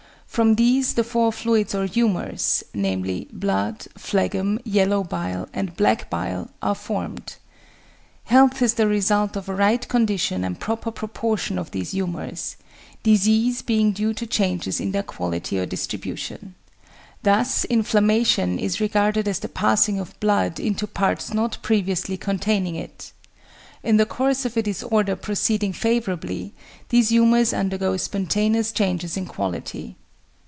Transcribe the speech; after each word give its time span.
From 0.41 0.55
these 0.55 0.93
the 0.93 1.03
four 1.03 1.33
fluids 1.33 1.75
or 1.75 1.85
humours 1.85 2.63
(namely, 2.73 3.27
blood, 3.33 3.85
phlegm, 3.97 4.61
yellow 4.63 5.03
bile, 5.03 5.49
and 5.53 5.75
black 5.75 6.09
bile) 6.09 6.49
are 6.61 6.73
formed. 6.73 7.35
Health 8.23 8.61
is 8.61 8.75
the 8.75 8.87
result 8.87 9.35
of 9.35 9.49
a 9.49 9.53
right 9.53 9.85
condition 9.89 10.45
and 10.45 10.57
proper 10.57 10.89
proportion 10.89 11.59
of 11.59 11.71
these 11.71 11.91
humours, 11.91 12.55
disease 13.03 13.61
being 13.61 13.91
due 13.91 14.13
to 14.13 14.25
changes 14.25 14.79
in 14.79 14.91
their 14.91 15.03
quality 15.03 15.59
or 15.59 15.65
distribution. 15.65 16.55
Thus 17.23 17.65
inflammation 17.65 18.57
is 18.57 18.79
regarded 18.79 19.27
as 19.27 19.39
the 19.39 19.49
passing 19.49 19.99
of 19.99 20.17
blood 20.21 20.61
into 20.61 20.87
parts 20.87 21.33
not 21.33 21.57
previously 21.61 22.15
containing 22.15 22.75
it. 22.75 23.11
In 23.83 23.97
the 23.97 24.05
course 24.05 24.45
of 24.45 24.55
a 24.55 24.63
disorder 24.63 25.17
proceeding 25.17 25.73
favourably, 25.73 26.53
these 26.87 27.09
humours 27.09 27.53
undergo 27.53 27.97
spontaneous 27.97 28.71
changes 28.71 29.17
in 29.17 29.25
quality. 29.25 29.97